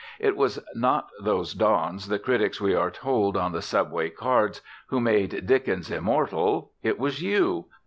It 0.17 0.35
was 0.35 0.57
not 0.73 1.11
those 1.21 1.53
dons 1.53 2.07
the 2.07 2.17
critics, 2.17 2.59
we 2.59 2.73
are 2.73 2.89
told 2.89 3.37
on 3.37 3.51
the 3.51 3.61
subway 3.61 4.09
cards, 4.09 4.59
who 4.87 4.99
made 4.99 5.45
Dickens 5.45 5.91
immortal 5.91 6.71
it 6.81 6.97
was 6.97 7.21
YOU. 7.21 7.65